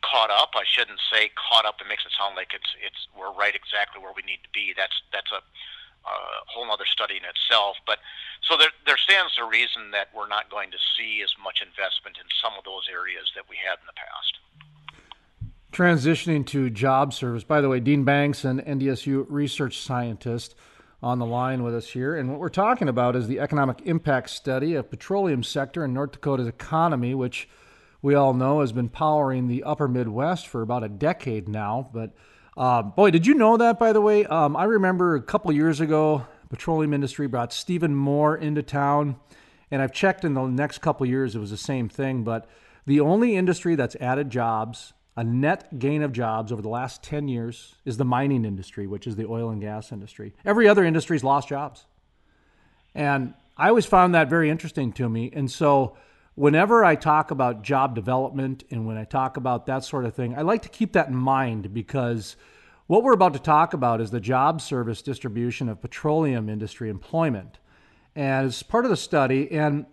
[0.02, 0.54] caught up.
[0.56, 1.82] I shouldn't say caught up.
[1.82, 4.74] It makes it sound like it's it's we're right exactly where we need to be.
[4.76, 6.16] That's that's a, a
[6.48, 7.78] whole other study in itself.
[7.86, 8.00] But
[8.44, 12.18] so there there stands to reason that we're not going to see as much investment
[12.18, 14.34] in some of those areas that we had in the past.
[15.72, 17.44] Transitioning to job service.
[17.44, 20.56] By the way, Dean Banks, an NDSU research scientist,
[21.02, 22.16] on the line with us here.
[22.16, 26.14] And what we're talking about is the economic impact study of petroleum sector in North
[26.14, 27.48] Dakota's economy, which
[28.02, 31.90] we all know has been powering the upper Midwest for about a decade now.
[31.94, 32.14] But
[32.56, 34.26] uh, boy, did you know that, by the way?
[34.26, 39.18] Um, I remember a couple years ago, petroleum industry brought Stephen Moore into town.
[39.70, 42.24] And I've checked in the next couple years, it was the same thing.
[42.24, 42.50] But
[42.86, 47.28] the only industry that's added jobs, a net gain of jobs over the last 10
[47.28, 50.34] years, is the mining industry, which is the oil and gas industry.
[50.46, 51.86] Every other industry's lost jobs.
[52.96, 55.32] And I always found that very interesting to me.
[55.34, 55.98] And so
[56.38, 60.38] whenever I talk about job development and when I talk about that sort of thing,
[60.38, 62.38] I like to keep that in mind because
[62.88, 67.60] What we're about to talk about is the job service distribution of petroleum industry employment.
[68.15, 69.86] And it's part of the study, and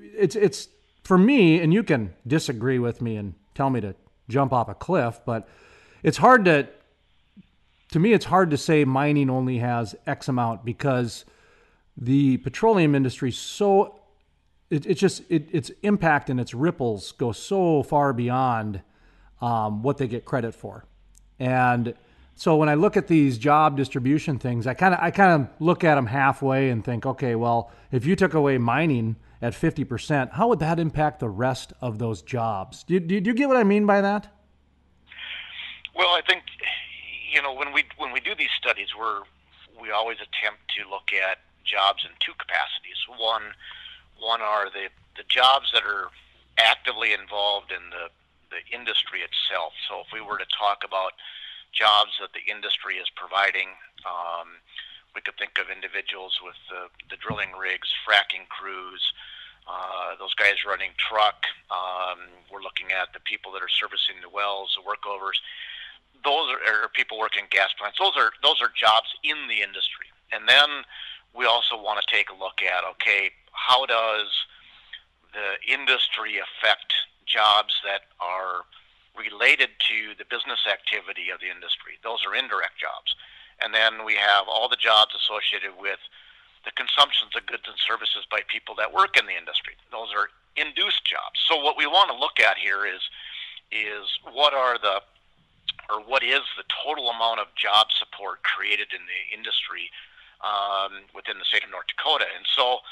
[0.00, 0.68] it's it's
[1.02, 3.96] for me, and you can disagree with me and tell me to
[4.28, 5.48] jump off a cliff, but
[6.04, 6.68] it's hard to
[7.90, 11.24] to me it's hard to say mining only has X amount because
[11.96, 14.00] the petroleum industry so
[14.72, 18.82] it, it's just it, its impact and its ripples go so far beyond
[19.40, 20.84] um, what they get credit for,
[21.38, 21.94] and
[22.34, 25.48] so when I look at these job distribution things, I kind of I kind of
[25.60, 29.84] look at them halfway and think, okay, well, if you took away mining at fifty
[29.84, 32.84] percent, how would that impact the rest of those jobs?
[32.84, 34.28] Do, do, do you get what I mean by that?
[35.94, 36.42] Well, I think
[37.32, 39.20] you know when we when we do these studies, we're
[39.80, 42.96] we always attempt to look at jobs in two capacities.
[43.18, 43.42] One
[44.22, 44.86] one are the
[45.18, 46.08] the jobs that are
[46.56, 48.08] actively involved in the
[48.54, 49.72] the industry itself.
[49.88, 51.12] So if we were to talk about
[51.72, 53.72] jobs that the industry is providing.
[54.04, 54.60] Um,
[55.16, 59.00] we could think of individuals with the, the drilling rigs, fracking crews,
[59.68, 61.44] uh, those guys running truck.
[61.72, 65.40] Um, we're looking at the people that are servicing the wells, the workovers.
[66.24, 67.98] Those are, are people working gas plants.
[67.98, 70.06] Those are those are jobs in the industry.
[70.30, 70.86] And then
[71.34, 74.28] we also want to take a look at okay, how does
[75.32, 76.92] the industry affect
[77.26, 78.68] jobs that are
[79.16, 82.00] related to the business activity of the industry.
[82.00, 83.12] Those are indirect jobs.
[83.60, 86.00] And then we have all the jobs associated with
[86.64, 89.76] the consumptions of goods and services by people that work in the industry.
[89.90, 91.40] Those are induced jobs.
[91.48, 93.00] So what we want to look at here is
[93.72, 95.00] is what are the
[95.88, 99.88] or what is the total amount of job support created in the industry
[100.42, 102.26] um, within the state of North Dakota.
[102.34, 102.82] And so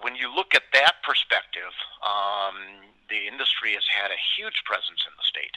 [0.00, 2.56] when you look at that perspective, um,
[3.08, 5.56] the industry has had a huge presence in the state.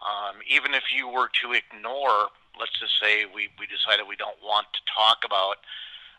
[0.00, 4.38] Um, even if you were to ignore, let's just say we, we decided we don't
[4.42, 5.62] want to talk about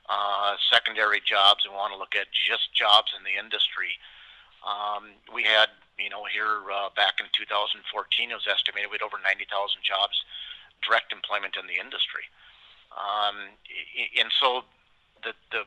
[0.07, 3.97] uh, secondary jobs and want to look at just jobs in the industry.
[4.61, 9.05] Um, we had, you know, here uh, back in 2014, it was estimated we had
[9.05, 9.49] over 90,000
[9.81, 10.21] jobs,
[10.85, 12.29] direct employment in the industry.
[12.95, 13.35] Um,
[14.17, 14.63] and so
[15.23, 15.63] the, the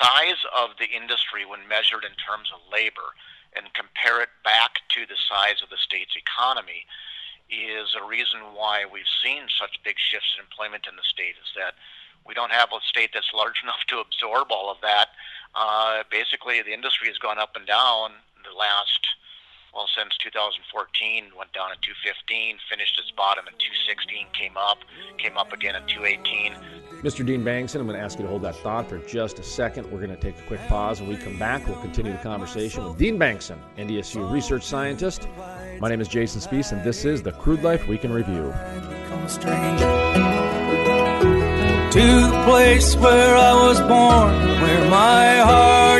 [0.00, 3.14] size of the industry when measured in terms of labor
[3.56, 6.86] and compare it back to the size of the state's economy
[7.50, 11.50] is a reason why we've seen such big shifts in employment in the state is
[11.58, 11.74] that
[12.26, 15.10] we don't have a state that's large enough to absorb all of that.
[15.54, 18.14] Uh, basically, the industry has gone up and down
[18.46, 19.02] the last,
[19.74, 24.78] well, since 2014, went down at 215, finished its bottom at 216, came up,
[25.18, 26.54] came up again at 218.
[27.02, 27.24] Mr.
[27.24, 29.90] Dean Bangsund, I'm going to ask you to hold that thought for just a second.
[29.90, 31.00] We're going to take a quick pause.
[31.00, 35.28] When we come back, we'll continue the conversation with Dean Bangsund, NDSU research scientist.
[35.80, 38.52] My name is Jason Spiess, and this is the Crude Life Week in Review.
[41.90, 45.99] To the place where I was born, where my heart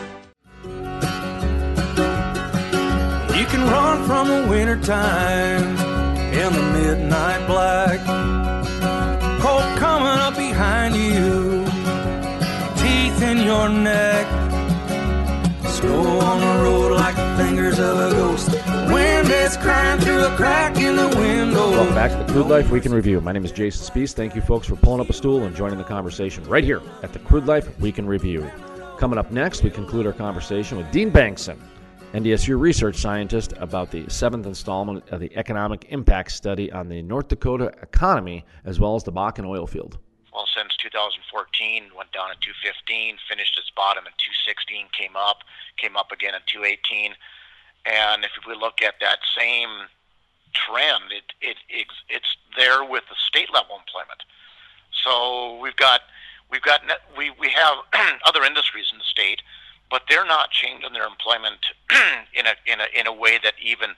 [3.51, 5.75] Can run from the winter time
[6.33, 7.99] in the midnight black.
[9.41, 11.65] Cold coming up behind you,
[12.81, 14.25] teeth in your neck.
[15.67, 18.51] Snow on the road like the fingers of a ghost.
[18.93, 21.71] Wind is crying through a crack in the window.
[21.71, 23.19] Welcome back to the Crude Life Week in Review.
[23.19, 24.13] My name is Jason Spiess.
[24.13, 27.11] Thank you, folks, for pulling up a stool and joining the conversation right here at
[27.11, 28.49] the Crude Life Week in Review.
[28.97, 31.59] Coming up next, we conclude our conversation with Dean Bangsund,
[32.13, 37.29] NDSU research scientist about the seventh installment of the Economic Impact Study on the North
[37.29, 39.97] Dakota economy, as well as the Bakken oil field.
[40.33, 45.47] Well, since 2014, went down at 215, finished its bottom at 216, came up,
[45.77, 47.15] came up again at 218.
[47.85, 49.87] And if we look at that same
[50.51, 54.19] trend, it, it, it's there with the state level employment.
[55.07, 56.01] So we've got
[56.51, 56.81] we've got
[57.15, 57.87] we we have
[58.27, 59.41] other industries in the state,
[59.91, 61.59] but they're not changing their employment
[62.33, 63.91] in a in a in a way that even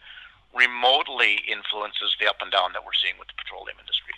[0.58, 4.14] remotely influences the up and down that we're seeing with the petroleum industry.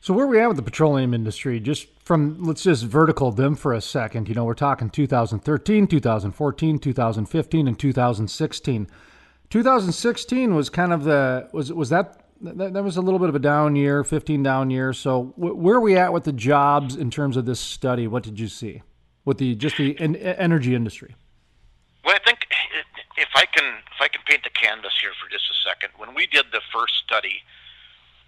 [0.00, 1.58] So where are we at with the petroleum industry?
[1.60, 4.28] Just from let's just vertical them for a second.
[4.28, 8.88] You know, we're talking 2013, 2014, 2015, and 2016.
[9.50, 13.38] 2016 was kind of the was was that that, was a little bit of a
[13.38, 14.92] down year, 15 down year.
[14.92, 18.06] So where are we at with the jobs in terms of this study?
[18.06, 18.82] What did you see
[19.24, 21.14] with the just the en- energy industry?
[22.04, 22.46] Well, I think
[23.16, 26.14] if I can if I can paint the canvas here for just a second, when
[26.14, 27.42] we did the first study,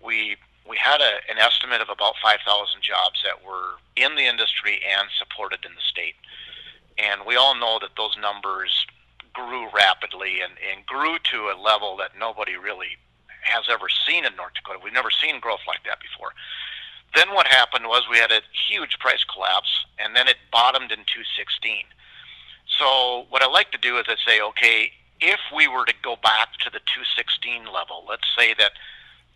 [0.03, 0.36] we
[0.68, 2.42] we had a, an estimate of about 5,000
[2.82, 6.16] jobs that were in the industry and supported in the state.
[6.99, 8.86] And we all know that those numbers
[9.32, 12.99] grew rapidly and, and grew to a level that nobody really
[13.42, 14.80] has ever seen in North Dakota.
[14.82, 16.32] We've never seen growth like that before.
[17.16, 20.98] Then what happened was we had a huge price collapse, and then it bottomed in
[21.08, 21.84] 216.
[22.78, 26.16] So what I like to do is I say, okay, if we were to go
[26.22, 28.72] back to the 216 level, let's say that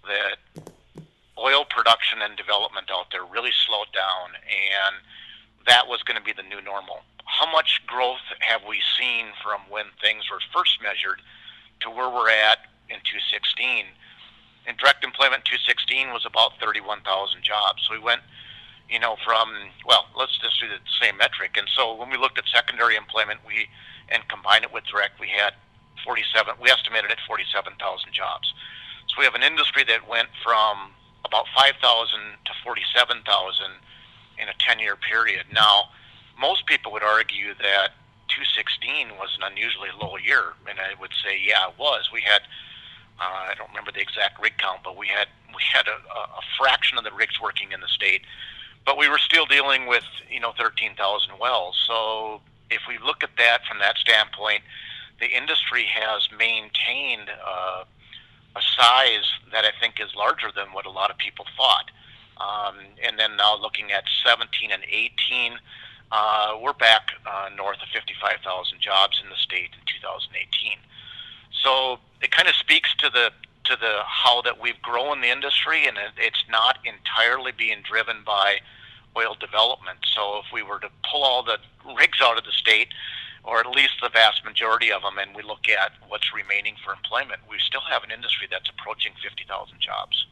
[0.05, 0.37] that
[1.39, 4.97] oil production and development out there really slowed down, and
[5.67, 7.01] that was going to be the new normal.
[7.25, 11.23] How much growth have we seen from when things were first measured
[11.81, 13.87] to where we're at in 2016?
[14.67, 17.83] In direct employment, 2016 was about 31,000 jobs.
[17.87, 18.21] So we went,
[18.89, 19.51] you know, from
[19.87, 21.57] well, let's just do the same metric.
[21.57, 23.69] And so when we looked at secondary employment, we
[24.11, 25.55] and combined it with direct, we had
[26.05, 26.55] 47.
[26.61, 27.79] We estimated at 47,000
[28.13, 28.53] jobs.
[29.09, 30.93] So we have an industry that went from
[31.25, 33.23] about 5,000 to 47,000
[34.39, 35.47] in a 10-year period.
[35.53, 35.91] Now,
[36.39, 37.95] most people would argue that
[38.29, 42.09] 2016 was an unusually low year, and I would say, yeah, it was.
[42.13, 42.43] We had,
[43.21, 46.43] uh, I don't remember the exact rig count, but we had we had a, a
[46.59, 48.23] fraction of the rigs working in the state,
[48.87, 51.77] but we were still dealing with you know 13,000 wells.
[51.87, 52.41] So
[52.71, 54.63] if we look at that from that standpoint,
[55.21, 57.31] the industry has maintained.
[57.31, 57.85] Uh,
[58.57, 61.91] a size that I think is larger than what a lot of people thought.
[62.41, 65.59] Um, and then now looking at 17 and 18,
[66.11, 70.79] uh, we're back uh, north of 55,000 jobs in the state in 2018.
[71.63, 73.31] So it kind of speaks to the
[73.65, 78.57] to the how that we've grown the industry, and it's not entirely being driven by
[79.17, 79.99] oil development.
[80.15, 81.59] So if we were to pull all the
[81.97, 82.89] rigs out of the state,
[83.45, 86.93] or at least the vast majority of them, and we look at what's remaining for
[86.93, 90.27] employment, we still have an industry that's approaching 50,000 jobs.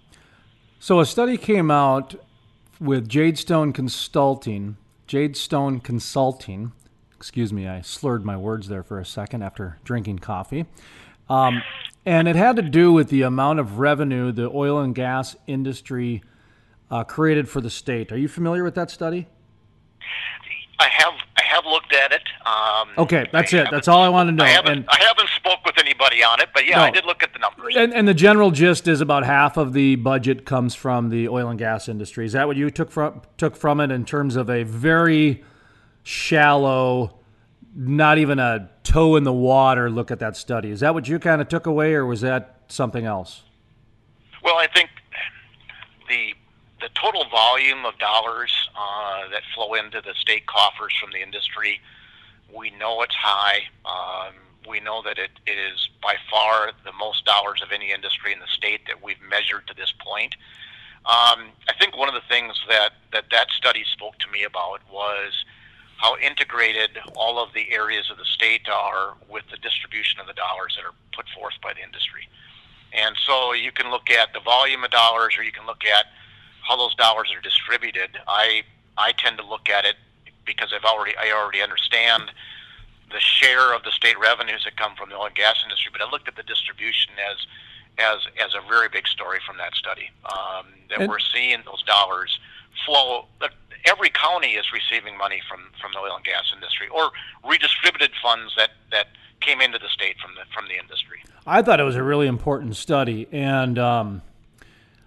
[0.81, 2.15] So a study came out
[2.81, 4.77] with Jadestone Consulting,
[5.07, 6.73] Jadestone Consulting.
[7.17, 10.67] Excuse me, I slurred my words there for a second after drinking coffee.
[11.29, 11.63] Um,
[12.07, 16.23] and it had to do with the amount of revenue the oil and gas industry
[16.91, 18.13] uh, created for the state.
[18.13, 19.29] Are you familiar with that study?
[20.79, 22.23] I have I have looked at it.
[22.47, 23.69] Um, okay, that's it.
[23.71, 24.45] That's all I want to know.
[24.45, 26.83] I haven't, and, I haven't spoke with anybody on it, but yeah, no.
[26.85, 27.75] I did look at the numbers.
[27.77, 31.49] And, and, the general gist is about half of the budget comes from the oil
[31.49, 32.27] and gas industry.
[32.27, 35.45] Is that what you took from took from it in terms of a very
[36.05, 37.18] shallow,
[37.79, 40.71] not even a toe in the water look at that study?
[40.71, 43.43] Is that what you kind of took away, or was that something else?
[44.43, 44.91] Well, I think
[46.09, 46.35] the
[46.81, 51.81] the total volume of dollars uh, that flow into the state coffers from the industry,
[52.55, 53.63] we know it's high.
[53.85, 54.35] Um,
[54.69, 58.39] we know that it, it is by far the most dollars of any industry in
[58.39, 60.35] the state that we've measured to this point.
[61.05, 64.81] Um, I think one of the things that, that that study spoke to me about
[64.93, 65.33] was
[65.99, 70.33] how integrated all of the areas of the state are with the distribution of the
[70.33, 72.29] dollars that are put forth by the industry.
[72.93, 76.07] And so you can look at the volume of dollars, or you can look at
[76.67, 78.11] how those dollars are distributed.
[78.27, 78.63] I
[78.97, 79.97] I tend to look at it
[80.47, 82.31] because I've already I already understand
[83.11, 86.01] the share of the state revenues that come from the oil and gas industry, but
[86.01, 87.37] I looked at the distribution as
[87.99, 90.11] as as a very big story from that study.
[90.25, 92.39] Um, that and, we're seeing those dollars
[92.85, 93.27] flow.
[93.85, 97.11] Every county is receiving money from, from the oil and gas industry, or
[97.49, 99.07] redistributed funds that, that
[99.41, 101.23] came into the state from the from the industry.
[101.47, 104.23] I thought it was a really important study, and um,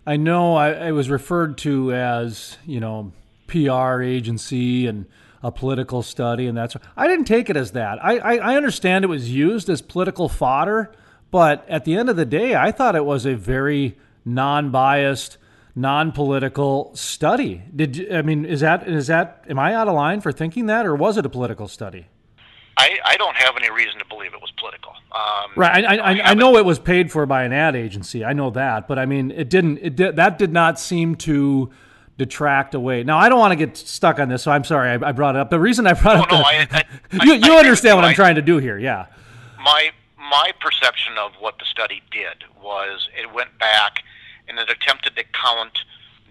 [0.06, 3.12] I know I, I was referred to as you know
[3.48, 5.06] PR agency and
[5.44, 8.04] a political study, and that's I didn't take it as that.
[8.04, 10.92] I, I, I understand it was used as political fodder,
[11.32, 15.38] but at the end of the day, I thought it was a very non-biased,
[15.76, 17.64] non-political study.
[17.76, 20.66] Did you, I mean is that is that am I out of line for thinking
[20.68, 22.08] that, or was it a political study?
[22.78, 24.94] I, I don't have any reason to believe it was political.
[25.12, 25.84] Um, right.
[25.86, 28.24] I, I, I, know it was paid for by an ad agency.
[28.24, 29.80] I know that, but I mean, it didn't.
[29.80, 31.70] It did, that did not seem to
[32.18, 33.04] detract away.
[33.04, 35.36] Now, I don't want to get stuck on this, so I'm sorry I, I brought
[35.36, 35.50] it up.
[35.50, 36.86] The reason I brought Oh, up no, the- I- I-
[37.26, 38.06] you, I- you I understand what.
[38.06, 39.08] I'm trying to do here, yeah.
[39.64, 44.04] my my perception of what the study did was it went back
[44.52, 45.80] and it attempted to count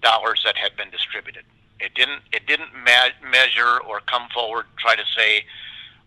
[0.02, 1.44] dollars that had been distributed.
[1.80, 5.44] It didn't it didn't me- measure or come forward try to say,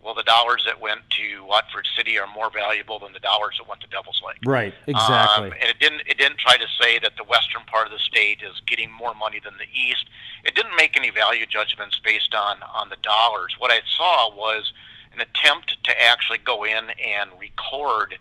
[0.03, 3.67] well, the dollars that went to Watford City are more valuable than the dollars that
[3.67, 4.37] went to Devil's Lake.
[4.45, 5.47] Right, exactly.
[5.47, 7.99] Um, and it didn't it didn't try to say that the western part of the
[7.99, 10.05] state is getting more money than the east.
[10.43, 13.55] It didn't make any value judgments based on on the dollars.
[13.57, 14.71] What I saw was
[15.13, 18.17] an attempt to actually go in and record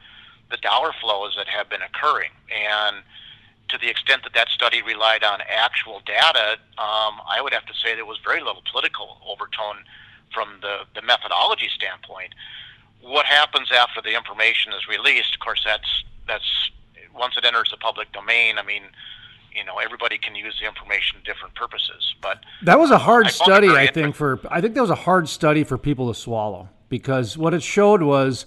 [0.51, 2.97] the dollar flows that have been occurring and
[3.73, 7.73] to the extent that that study relied on actual data, um, I would have to
[7.75, 9.85] say there was very little political overtone
[10.33, 12.35] from the, the methodology standpoint.
[13.01, 15.35] What happens after the information is released?
[15.35, 16.71] Of course, that's that's
[17.15, 18.59] once it enters the public domain.
[18.59, 18.83] I mean,
[19.55, 22.15] you know, everybody can use the information for different purposes.
[22.21, 24.95] But That was a hard I study, I think, for I think that was a
[24.95, 28.47] hard study for people to swallow because what it showed was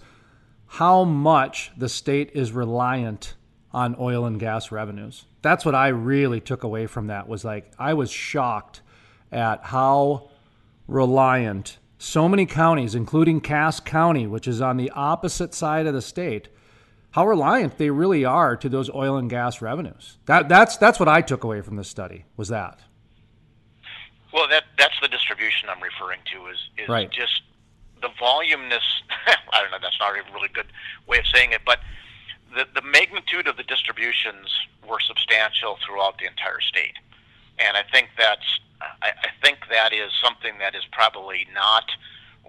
[0.67, 3.34] how much the state is reliant
[3.76, 5.26] on oil and gas revenues.
[5.41, 8.82] That's what I really took away from that was like I was shocked
[9.34, 10.30] at how
[10.88, 16.01] reliant so many counties, including Cass County, which is on the opposite side of the
[16.01, 16.47] state,
[17.11, 20.19] how reliant they really are to those oil and gas revenues.
[20.26, 22.80] That that's that's what I took away from this study was that.
[24.34, 26.47] Well, that that's the distribution I'm referring to.
[26.47, 27.11] Is is Right.
[27.11, 27.41] just
[28.01, 28.84] the voluminous.
[29.51, 29.80] I don't know.
[29.82, 30.67] That's not a really good
[31.07, 31.80] way of saying it, but
[32.56, 34.47] the the magnitude of the distributions
[34.88, 36.97] were substantial throughout the entire state,
[37.60, 38.60] and I think that's.
[38.82, 41.86] I, I think that is something that is probably not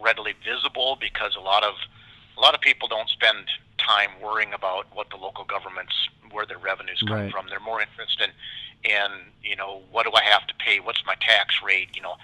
[0.02, 1.74] readily visible because a lot of
[2.36, 3.46] a lot of people don't spend
[3.78, 5.94] time worrying about what the local governments
[6.32, 7.30] where their revenues come Right.
[7.32, 7.46] from.
[7.48, 8.30] They're more interested
[8.84, 9.10] in
[9.42, 10.80] you know what do I have to pay?
[10.80, 11.90] What's my tax rate?
[11.94, 12.16] You know,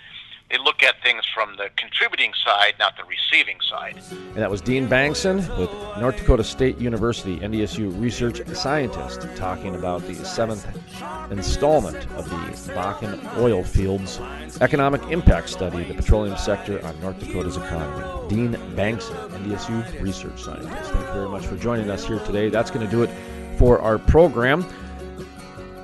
[0.53, 3.99] they look at things from the contributing side, not the receiving side.
[4.11, 10.07] And that was Dean Bangsund with North Dakota State University NDSU research scientist talking about
[10.07, 10.67] the seventh
[11.31, 14.21] installment of the Bakken oil fields
[14.61, 18.29] economic impact study, the petroleum sector on North Dakota's economy.
[18.29, 20.93] Dean Bangsund, NDSU research scientist.
[20.93, 22.51] Thank you very much for joining us here today.
[22.51, 23.11] That's going to do it
[23.57, 24.67] for our program.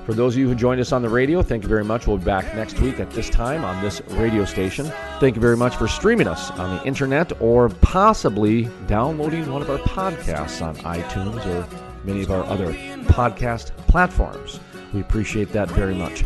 [0.09, 2.07] For those of you who joined us on the radio, thank you very much.
[2.07, 4.91] We'll be back next week at this time on this radio station.
[5.19, 9.69] Thank you very much for streaming us on the internet or possibly downloading one of
[9.69, 11.67] our podcasts on iTunes or
[12.03, 14.59] many of our other podcast platforms.
[14.95, 16.23] We appreciate that very much.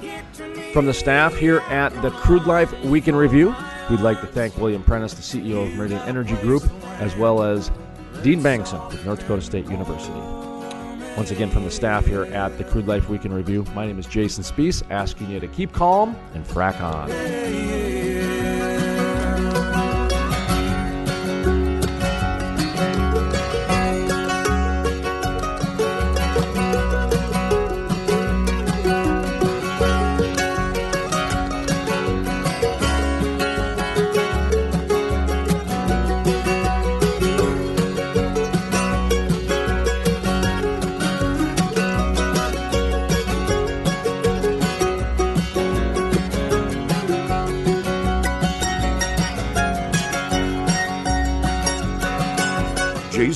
[0.72, 3.54] From the staff here at the Crude Life Week in Review,
[3.90, 6.64] we'd like to thank William Prentice, the CEO of Meridian Energy Group,
[7.02, 7.70] as well as
[8.22, 10.43] Dean Bangsund with North Dakota State University.
[11.16, 14.00] Once again, from the staff here at the Crude Life Week in Review, my name
[14.00, 17.83] is Jason Spiess, asking you to keep calm and frack on.